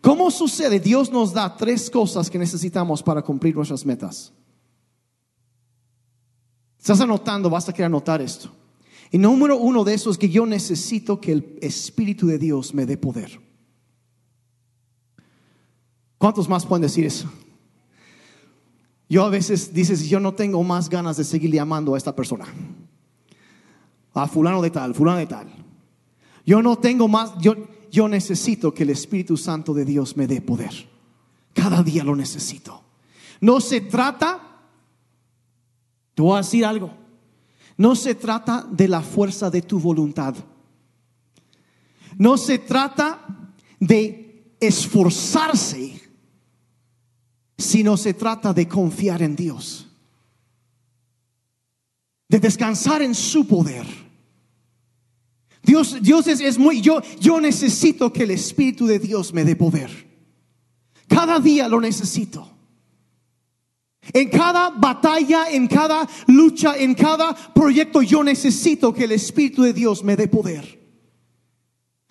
[0.00, 0.80] ¿Cómo sucede?
[0.80, 4.32] Dios nos da tres cosas que necesitamos para cumplir nuestras metas.
[6.78, 8.50] Estás anotando, vas a querer anotar esto.
[9.10, 12.86] Y número uno de esos es que yo necesito que el Espíritu de Dios me
[12.86, 13.40] dé poder.
[16.16, 17.30] ¿Cuántos más pueden decir eso?
[19.08, 22.46] Yo a veces dices, yo no tengo más ganas de seguir llamando a esta persona.
[24.14, 25.48] A fulano de tal, fulano de tal.
[26.46, 27.54] Yo no tengo más, yo,
[27.90, 30.88] yo necesito que el Espíritu Santo de Dios me dé poder.
[31.52, 32.82] Cada día lo necesito.
[33.40, 34.40] No se trata,
[36.14, 36.92] te voy a decir algo,
[37.76, 40.34] no se trata de la fuerza de tu voluntad.
[42.16, 46.00] No se trata de esforzarse
[47.60, 49.86] sino se trata de confiar en Dios,
[52.28, 53.86] de descansar en su poder.
[55.62, 59.90] Dios, Dios es, muy, yo, yo necesito que el Espíritu de Dios me dé poder.
[61.06, 62.48] Cada día lo necesito.
[64.12, 69.72] En cada batalla, en cada lucha, en cada proyecto, yo necesito que el Espíritu de
[69.72, 70.79] Dios me dé poder.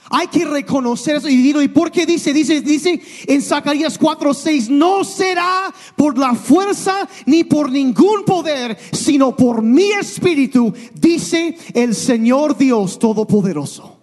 [0.09, 1.29] Hay que reconocer eso.
[1.29, 2.33] Y digo, ¿y por qué dice?
[2.33, 8.77] Dice, dice en Zacarías 4, 6, no será por la fuerza ni por ningún poder,
[8.91, 13.97] sino por mi espíritu, dice el Señor Dios Todopoderoso.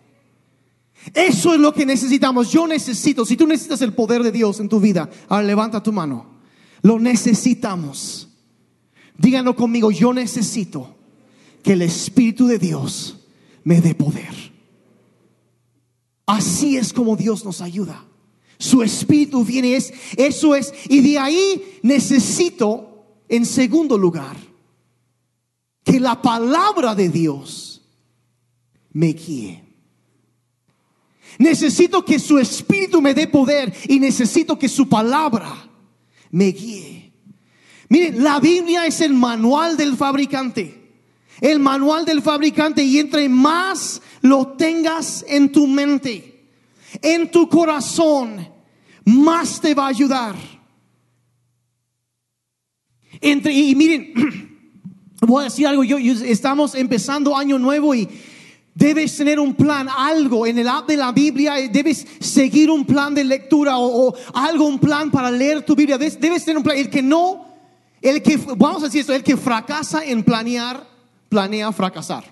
[1.12, 2.50] Eso es lo que necesitamos.
[2.50, 5.92] Yo necesito, si tú necesitas el poder de Dios en tu vida, ahora levanta tu
[5.92, 6.26] mano.
[6.82, 8.28] Lo necesitamos.
[9.18, 10.96] Díganlo conmigo, yo necesito
[11.62, 13.26] que el Espíritu de Dios
[13.64, 14.45] me dé poder.
[16.26, 18.04] Así es como Dios nos ayuda.
[18.58, 24.36] Su espíritu viene, es, eso es, y de ahí necesito, en segundo lugar,
[25.84, 27.82] que la palabra de Dios
[28.92, 29.62] me guíe.
[31.38, 35.70] Necesito que su espíritu me dé poder y necesito que su palabra
[36.30, 37.12] me guíe.
[37.88, 40.85] Miren, la Biblia es el manual del fabricante.
[41.40, 46.50] El manual del fabricante y entre más lo tengas en tu mente,
[47.02, 48.48] en tu corazón,
[49.04, 50.34] más te va a ayudar.
[53.20, 54.12] Entre, y miren,
[55.20, 58.08] voy a decir algo, yo, estamos empezando año nuevo y
[58.74, 62.84] debes tener un plan, algo en el app de la Biblia, eh, debes seguir un
[62.84, 66.62] plan de lectura o, algo, un plan para leer tu Biblia, debes, debes, tener un
[66.62, 67.46] plan, el que no,
[68.02, 70.95] el que, vamos a decir esto, el que fracasa en planear,
[71.36, 72.24] planea fracasar.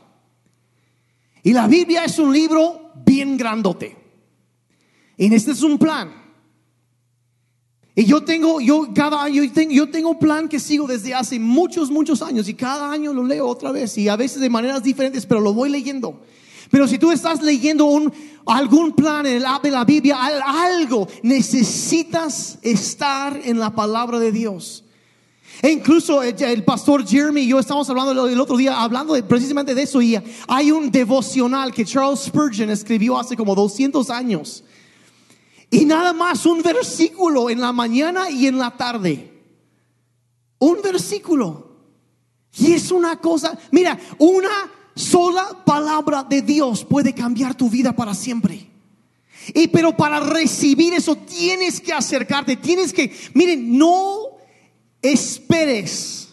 [1.42, 3.94] Y la Biblia es un libro bien grandote.
[5.18, 6.10] Y este es un plan.
[7.94, 12.22] Y yo tengo, yo cada año, yo tengo plan que sigo desde hace muchos, muchos
[12.22, 12.48] años.
[12.48, 13.98] Y cada año lo leo otra vez.
[13.98, 16.22] Y a veces de maneras diferentes, pero lo voy leyendo.
[16.70, 18.10] Pero si tú estás leyendo un,
[18.46, 24.83] algún plan en el la Biblia, algo, necesitas estar en la palabra de Dios.
[25.62, 29.82] E incluso el pastor Jeremy y yo estamos hablando el otro día, hablando precisamente de
[29.82, 30.02] eso.
[30.02, 34.64] Y hay un devocional que Charles Spurgeon escribió hace como 200 años.
[35.70, 39.32] Y nada más un versículo en la mañana y en la tarde.
[40.58, 41.74] Un versículo.
[42.56, 48.14] Y es una cosa, mira, una sola palabra de Dios puede cambiar tu vida para
[48.14, 48.70] siempre.
[49.52, 54.23] Y pero para recibir eso tienes que acercarte, tienes que, miren, no
[55.04, 56.28] esperes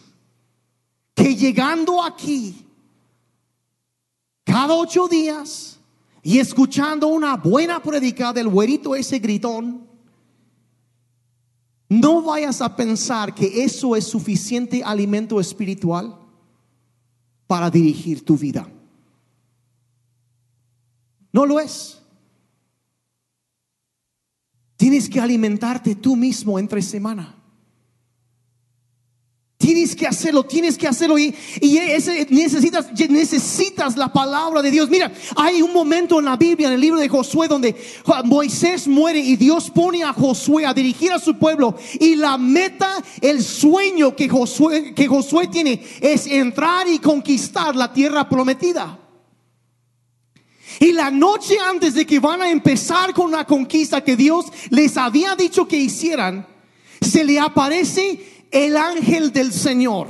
[1.14, 2.66] que llegando aquí
[4.44, 5.80] cada ocho días
[6.24, 9.88] y escuchando una buena predica del güerito ese gritón,
[11.90, 16.18] no vayas a pensar que eso es suficiente alimento espiritual
[17.48, 18.66] para dirigir tu vida.
[21.34, 22.02] No lo es.
[24.78, 27.41] Tienes que alimentarte tú mismo entre semana.
[29.62, 31.36] Tienes que hacerlo, tienes que hacerlo y,
[32.30, 34.90] necesitas, necesitas la palabra de Dios.
[34.90, 37.76] Mira, hay un momento en la Biblia, en el libro de Josué, donde
[38.26, 41.78] Moisés muere y Dios pone a Josué a dirigir a su pueblo.
[42.00, 47.94] Y la meta, el sueño que Josué, que Josué tiene es entrar y conquistar la
[47.94, 48.98] tierra prometida.
[50.80, 54.98] Y la noche antes de que van a empezar con la conquista que Dios les
[54.98, 56.48] había dicho que hicieran,
[57.00, 60.08] se le aparece el ángel del Señor.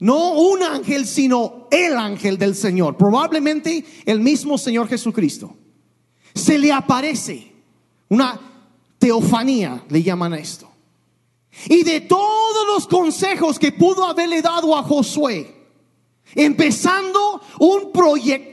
[0.00, 2.96] No un ángel, sino el ángel del Señor.
[2.96, 5.54] Probablemente el mismo Señor Jesucristo.
[6.34, 7.52] Se le aparece
[8.08, 8.40] una
[8.98, 10.70] teofanía, le llaman a esto.
[11.66, 15.54] Y de todos los consejos que pudo haberle dado a Josué,
[16.34, 18.49] empezando un proyecto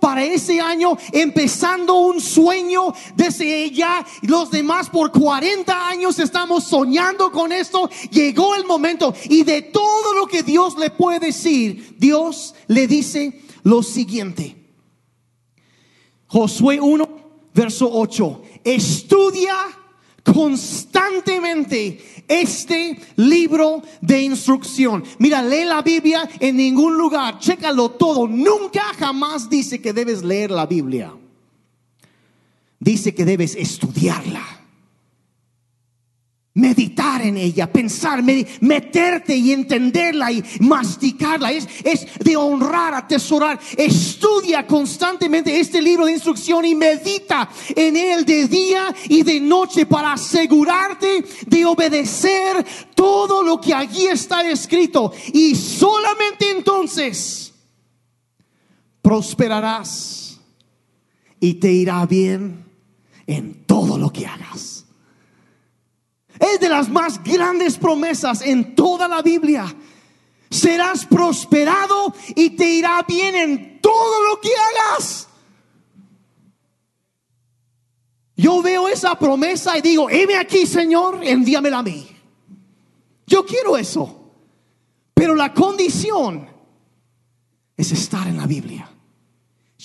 [0.00, 4.04] para ese año, empezando un sueño desde ella.
[4.22, 7.88] Los demás por 40 años estamos soñando con esto.
[8.10, 13.42] Llegó el momento y de todo lo que Dios le puede decir, Dios le dice
[13.62, 14.56] lo siguiente.
[16.26, 17.08] Josué 1,
[17.54, 18.42] verso 8.
[18.64, 19.56] Estudia
[20.32, 25.04] constantemente este libro de instrucción.
[25.18, 28.26] Mira, lee la Biblia en ningún lugar, chécalo todo.
[28.26, 31.14] Nunca jamás dice que debes leer la Biblia.
[32.80, 34.57] Dice que debes estudiarla
[36.58, 38.22] meditar en ella, pensar,
[38.60, 41.52] meterte y entenderla y masticarla.
[41.52, 43.60] Es, es de honrar, atesorar.
[43.76, 49.86] Estudia constantemente este libro de instrucción y medita en él de día y de noche
[49.86, 55.12] para asegurarte de obedecer todo lo que allí está escrito.
[55.32, 57.54] Y solamente entonces
[59.00, 60.40] prosperarás
[61.38, 62.64] y te irá bien
[63.28, 64.87] en todo lo que hagas.
[66.38, 69.74] Es de las más grandes promesas en toda la Biblia.
[70.50, 75.28] Serás prosperado y te irá bien en todo lo que hagas.
[78.36, 82.08] Yo veo esa promesa y digo, heme aquí, Señor, envíamela a mí.
[83.26, 84.14] Yo quiero eso.
[85.12, 86.48] Pero la condición
[87.76, 88.88] es estar en la Biblia.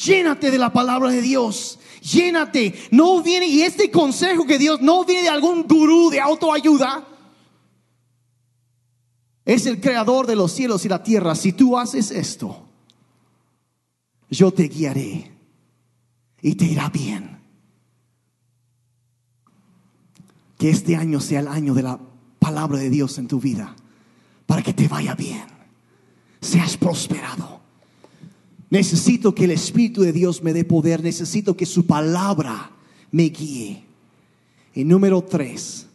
[0.05, 2.75] Llénate de la palabra de Dios llénate.
[2.91, 7.07] No viene, y este consejo que Dios no viene de algún gurú de autoayuda.
[9.45, 11.35] Es el creador de los cielos y la tierra.
[11.35, 12.65] Si tú haces esto,
[14.29, 15.31] yo te guiaré
[16.41, 17.41] y te irá bien.
[20.57, 21.99] Que este año sea el año de la
[22.39, 23.75] palabra de Dios en tu vida,
[24.45, 25.45] para que te vaya bien,
[26.39, 27.62] seas prosperado.
[28.73, 31.03] Necesito que el Espíritu de Dios me dé poder.
[31.03, 32.71] Necesito que su palabra
[33.11, 33.83] me guíe.
[34.73, 35.85] Y número tres,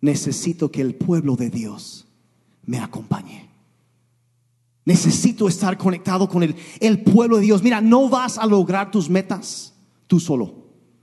[0.00, 2.06] necesito que el pueblo de Dios
[2.64, 3.50] me acompañe.
[4.84, 7.64] Necesito estar conectado con el, el pueblo de Dios.
[7.64, 9.74] Mira, no vas a lograr tus metas
[10.06, 10.54] tú solo,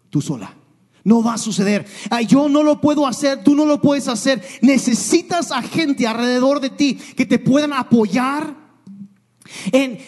[0.10, 0.56] tú sola.
[1.04, 1.86] No va a suceder.
[2.30, 4.41] yo no lo puedo hacer, tú no lo puedes hacer.
[4.62, 8.62] Necesitas a gente alrededor de ti que te puedan apoyar,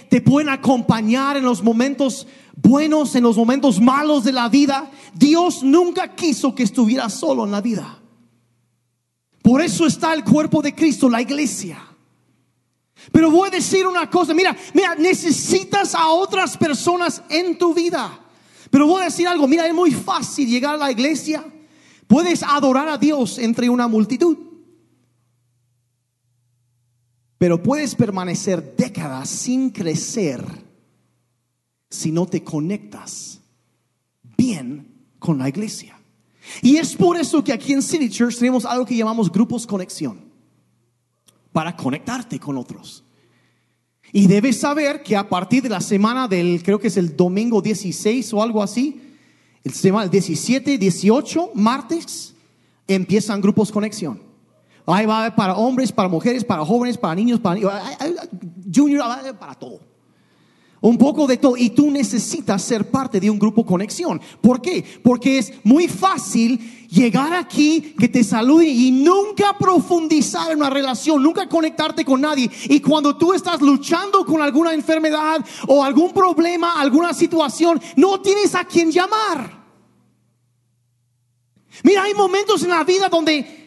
[0.10, 4.90] te pueden acompañar en los momentos buenos, en los momentos malos de la vida.
[5.14, 8.00] Dios nunca quiso que estuvieras solo en la vida.
[9.42, 11.80] Por eso está el cuerpo de Cristo, la iglesia.
[13.12, 18.20] Pero voy a decir una cosa, mira, mira, necesitas a otras personas en tu vida.
[18.72, 21.46] Pero voy a decir algo, mira, es muy fácil llegar a la iglesia.
[22.08, 24.38] Puedes adorar a Dios entre una multitud.
[27.38, 30.44] Pero puedes permanecer décadas sin crecer
[31.90, 33.42] si no te conectas
[34.38, 34.88] bien
[35.20, 36.00] con la iglesia.
[36.62, 40.20] Y es por eso que aquí en City Church tenemos algo que llamamos grupos conexión,
[41.52, 43.04] para conectarte con otros.
[44.12, 47.62] Y debes saber que a partir de la semana del, creo que es el domingo
[47.62, 49.02] 16 o algo así,
[49.64, 52.36] el semana 17, 18, martes,
[52.88, 54.22] empiezan grupos conexión.
[54.88, 57.60] Ahí va para hombres, para mujeres, para jóvenes, para niños, para
[58.74, 59.04] junior,
[59.40, 59.80] para todo.
[60.82, 61.58] Un poco de todo.
[61.58, 64.22] Y tú necesitas ser parte de un grupo conexión.
[64.42, 64.86] ¿Por qué?
[65.04, 71.24] Porque es muy fácil llegar aquí, que te saluden y nunca profundizar en una relación,
[71.24, 72.52] nunca conectarte con nadie.
[72.66, 78.54] Y cuando tú estás luchando con alguna enfermedad o algún problema, alguna situación, no tienes
[78.54, 79.66] a quien llamar.
[81.84, 83.65] Mira, hay momentos en la vida donde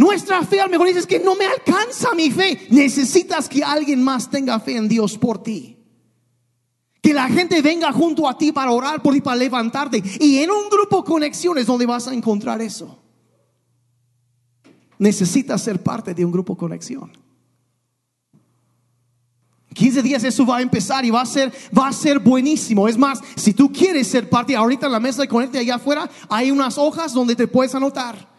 [0.00, 2.66] nuestra fe, a lo mejor dices que no me alcanza mi fe.
[2.70, 5.76] Necesitas que alguien más tenga fe en Dios por ti.
[7.02, 10.02] Que la gente venga junto a ti para orar por ti, para levantarte.
[10.18, 12.98] Y en un grupo conexiones donde vas a encontrar eso.
[14.98, 17.12] Necesitas ser parte de un grupo conexión.
[19.74, 22.88] 15 días eso va a empezar y va a ser va a ser buenísimo.
[22.88, 26.08] Es más, si tú quieres ser parte ahorita en la mesa de conecte allá afuera
[26.30, 28.30] hay unas hojas donde te puedes anotar.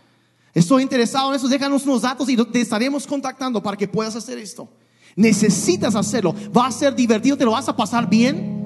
[0.54, 4.38] Estoy interesado en eso, déjanos unos datos y te estaremos contactando para que puedas hacer
[4.38, 4.68] esto.
[5.16, 6.34] Necesitas hacerlo.
[6.56, 8.60] Va a ser divertido, te lo vas a pasar bien.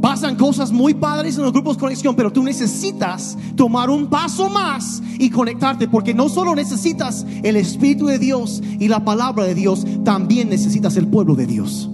[0.00, 4.50] Pasan cosas muy padres en los grupos de conexión, pero tú necesitas tomar un paso
[4.50, 9.54] más y conectarte, porque no solo necesitas el Espíritu de Dios y la palabra de
[9.54, 11.88] Dios, también necesitas el pueblo de Dios.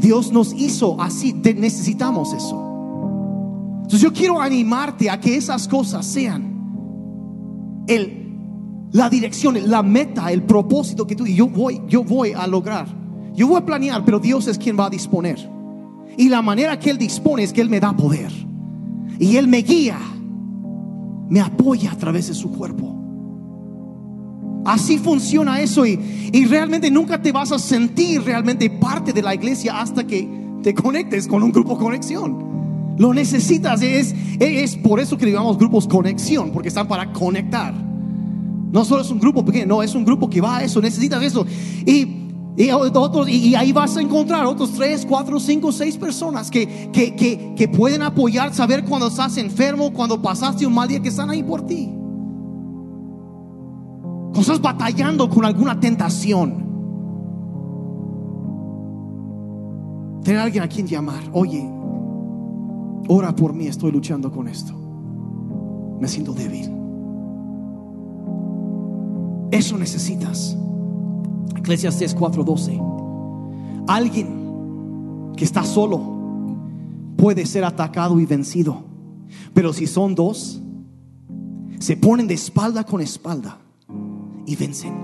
[0.00, 2.67] Dios nos hizo así, necesitamos eso.
[3.88, 8.18] Entonces yo quiero animarte a que esas cosas sean el
[8.92, 12.86] la dirección, la meta, el propósito que tú y yo voy, yo voy a lograr.
[13.34, 15.38] Yo voy a planear, pero Dios es quien va a disponer.
[16.18, 18.30] Y la manera que Él dispone es que Él me da poder.
[19.18, 19.98] Y Él me guía,
[21.30, 22.94] me apoya a través de su cuerpo.
[24.66, 29.34] Así funciona eso y, y realmente nunca te vas a sentir realmente parte de la
[29.34, 30.28] iglesia hasta que
[30.62, 32.47] te conectes con un grupo conexión.
[32.98, 37.72] Lo necesitas, es, es por eso que le llamamos grupos conexión, porque están para conectar.
[38.72, 41.22] No solo es un grupo pequeño, no, es un grupo que va a eso, necesitas
[41.22, 41.46] eso.
[41.86, 42.26] Y,
[42.56, 47.14] y, otros, y ahí vas a encontrar otros tres, cuatro, cinco, seis personas que, que,
[47.14, 51.30] que, que pueden apoyar, saber cuando estás enfermo, cuando pasaste un mal día, que están
[51.30, 51.88] ahí por ti.
[54.32, 56.66] Cuando estás batallando con alguna tentación.
[60.24, 61.22] Tener a alguien a quien llamar.
[61.32, 61.77] Oye,
[63.08, 64.72] ora por mí, estoy luchando con esto.
[66.00, 66.70] Me siento débil.
[69.50, 70.56] Eso necesitas.
[71.56, 72.80] Eclesiastes 4:12.
[73.88, 76.00] Alguien que está solo
[77.16, 78.84] puede ser atacado y vencido.
[79.54, 80.60] Pero si son dos,
[81.78, 83.58] se ponen de espalda con espalda
[84.46, 84.94] y vencen.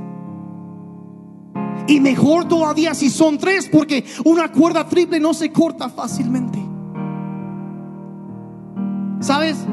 [1.86, 6.64] Y mejor todavía si son tres, porque una cuerda triple no se corta fácilmente.
[9.25, 9.66] ¿Sabes?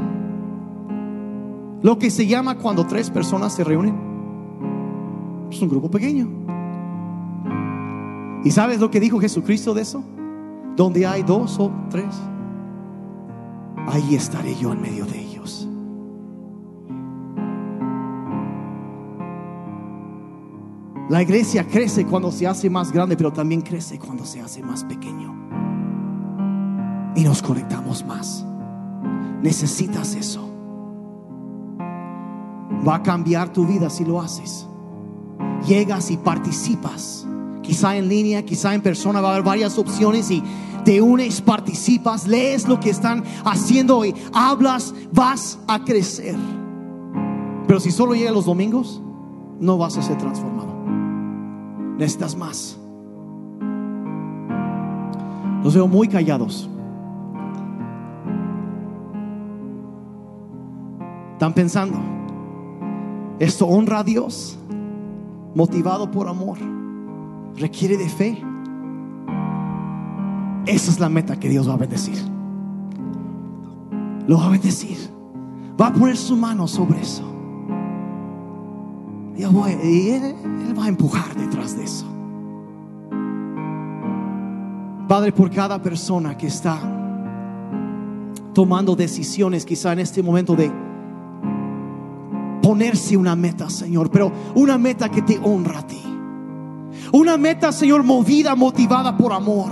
[1.84, 3.94] Lo que se llama cuando tres personas se reúnen
[5.52, 6.30] es un grupo pequeño.
[8.46, 10.06] ¿Y sabes lo que dijo Jesucristo de eso?
[10.78, 12.16] Donde hay dos o tres,
[13.90, 15.68] ahí estaré yo en medio de ellos.
[21.10, 24.86] La iglesia crece cuando se hace más grande, pero también crece cuando se hace más
[24.86, 25.36] pequeño.
[27.18, 28.46] Y nos conectamos más.
[29.42, 30.48] Necesitas eso.
[32.88, 34.68] Va a cambiar tu vida si lo haces
[35.68, 37.28] llegas y participas.
[37.62, 40.44] Quizá en línea, quizá en persona va a haber varias opciones y
[40.84, 46.36] te unes, participas, lees lo que están haciendo y hablas, vas a crecer.
[47.68, 49.02] Pero si solo llegas los domingos,
[49.60, 50.74] no vas a ser transformado.
[51.98, 52.78] Necesitas más.
[55.64, 56.68] Los veo muy callados.
[61.42, 61.98] Están pensando,
[63.40, 64.60] ¿esto honra a Dios?
[65.56, 66.60] motivado por amor,
[67.56, 68.44] requiere de fe.
[70.68, 72.20] Esa es la meta que Dios va a bendecir.
[74.28, 74.96] Lo va a bendecir.
[75.82, 77.24] Va a poner su mano sobre eso.
[79.36, 80.36] Y él,
[80.68, 82.06] él va a empujar detrás de eso.
[85.08, 86.78] Padre, por cada persona que está
[88.54, 90.91] tomando decisiones quizá en este momento de
[92.62, 96.02] ponerse una meta, Señor, pero una meta que te honra a ti.
[97.12, 99.72] Una meta, Señor, movida, motivada por amor.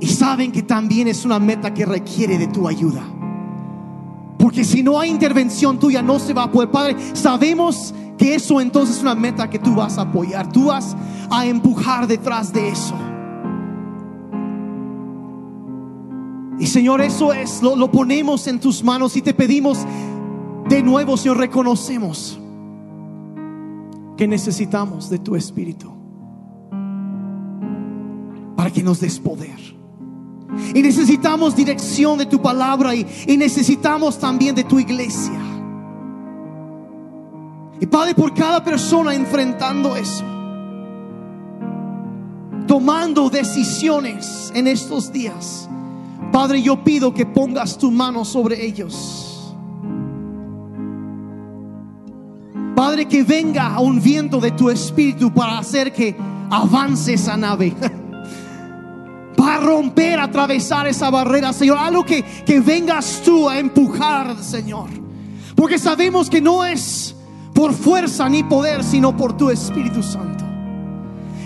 [0.00, 3.02] Y saben que también es una meta que requiere de tu ayuda.
[4.38, 6.70] Porque si no hay intervención tuya, no se va a poder.
[6.70, 10.50] Padre, sabemos que eso entonces es una meta que tú vas a apoyar.
[10.50, 10.96] Tú vas
[11.30, 12.94] a empujar detrás de eso.
[16.58, 19.84] Y Señor, eso es, lo, lo ponemos en tus manos y te pedimos
[20.68, 22.38] de nuevo, Señor, reconocemos
[24.16, 25.92] que necesitamos de tu espíritu
[28.56, 29.76] para que nos des poder.
[30.74, 35.38] Y necesitamos dirección de tu palabra y, y necesitamos también de tu iglesia.
[37.78, 40.24] Y Padre, por cada persona enfrentando eso,
[42.66, 45.68] tomando decisiones en estos días,
[46.36, 49.54] Padre, yo pido que pongas tu mano sobre ellos.
[52.74, 56.14] Padre, que venga un viento de tu espíritu para hacer que
[56.50, 57.72] avance esa nave.
[59.34, 61.78] Para romper, atravesar esa barrera, Señor.
[61.78, 64.90] Algo que, que vengas tú a empujar, Señor.
[65.54, 67.16] Porque sabemos que no es
[67.54, 70.35] por fuerza ni poder, sino por tu Espíritu Santo.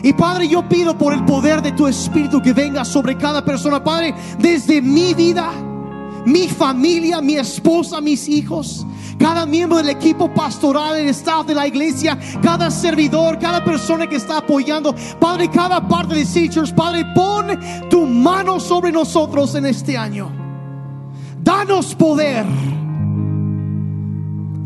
[0.02, 3.82] Y Padre, yo pido por el poder de tu Espíritu que venga sobre cada persona,
[3.82, 5.50] Padre, desde mi vida,
[6.24, 8.86] mi familia, mi esposa, mis hijos,
[9.18, 14.16] cada miembro del equipo pastoral, el staff de la iglesia, cada servidor, cada persona que
[14.16, 17.58] está apoyando, Padre, cada parte de Teachers, Padre, pon
[17.90, 20.30] tu mano sobre nosotros en este año.
[21.42, 22.46] Danos poder.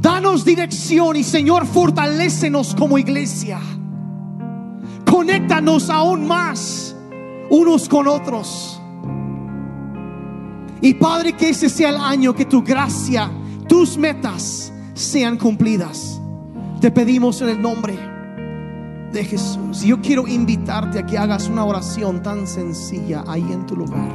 [0.01, 3.59] Danos dirección y Señor, fortalécenos como iglesia.
[5.05, 6.95] Conéctanos aún más
[7.51, 8.81] unos con otros.
[10.81, 13.31] Y Padre, que ese sea el año que tu gracia,
[13.69, 16.21] tus metas sean cumplidas.
[16.81, 17.97] Te pedimos en el nombre
[19.13, 19.83] de Jesús.
[19.83, 24.13] Yo quiero invitarte a que hagas una oración tan sencilla ahí en tu lugar.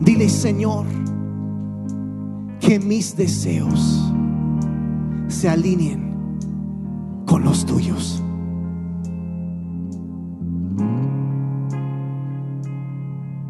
[0.00, 0.86] Dile, Señor,
[2.60, 4.12] que mis deseos
[5.28, 6.05] se alineen
[7.36, 8.22] con los tuyos.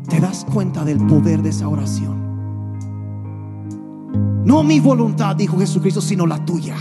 [0.09, 2.17] ¿Te das cuenta del poder de esa oración?
[4.45, 6.75] No mi voluntad, dijo Jesucristo, sino la tuya.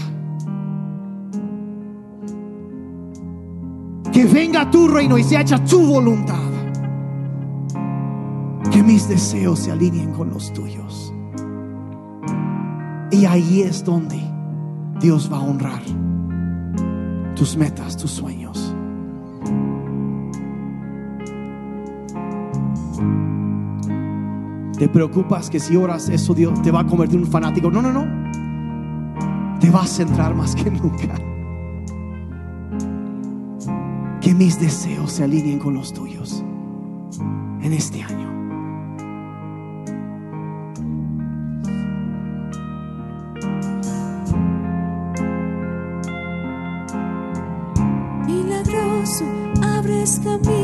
[4.12, 6.50] Que venga tu reino y se haga tu voluntad.
[8.72, 11.14] Que mis deseos se alineen con los tuyos.
[13.12, 14.20] Y ahí es donde
[15.00, 15.84] Dios va a honrar
[17.36, 18.76] tus metas, tus sueños.
[24.78, 27.72] Te preocupas que si oras eso Dios te va a convertir en un fanático.
[27.72, 29.60] No, no, no.
[29.60, 31.16] Te va a centrar más que nunca.
[34.20, 36.44] Que mis deseos se alineen con los tuyos
[37.62, 38.35] en este año.
[50.26, 50.55] the